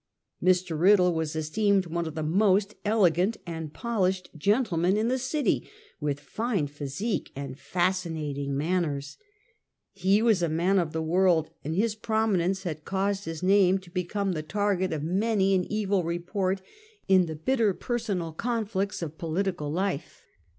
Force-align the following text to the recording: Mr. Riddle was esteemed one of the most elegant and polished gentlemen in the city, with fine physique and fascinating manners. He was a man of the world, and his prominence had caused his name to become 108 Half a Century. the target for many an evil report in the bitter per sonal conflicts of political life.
Mr. 0.43 0.79
Riddle 0.79 1.13
was 1.13 1.35
esteemed 1.35 1.85
one 1.85 2.07
of 2.07 2.15
the 2.15 2.23
most 2.23 2.73
elegant 2.83 3.37
and 3.45 3.71
polished 3.71 4.31
gentlemen 4.35 4.97
in 4.97 5.09
the 5.09 5.19
city, 5.19 5.69
with 5.99 6.19
fine 6.19 6.65
physique 6.65 7.31
and 7.35 7.55
fascinating 7.59 8.57
manners. 8.57 9.17
He 9.91 10.23
was 10.23 10.41
a 10.41 10.49
man 10.49 10.79
of 10.79 10.91
the 10.91 11.03
world, 11.03 11.51
and 11.63 11.75
his 11.75 11.93
prominence 11.93 12.63
had 12.63 12.83
caused 12.83 13.25
his 13.25 13.43
name 13.43 13.77
to 13.77 13.91
become 13.91 14.29
108 14.29 14.33
Half 14.33 14.33
a 14.33 14.41
Century. 14.41 14.87
the 14.87 14.89
target 14.89 14.99
for 15.01 15.05
many 15.19 15.53
an 15.53 15.65
evil 15.65 16.03
report 16.03 16.63
in 17.07 17.27
the 17.27 17.35
bitter 17.35 17.71
per 17.75 17.99
sonal 17.99 18.35
conflicts 18.35 19.03
of 19.03 19.19
political 19.19 19.71
life. 19.71 20.23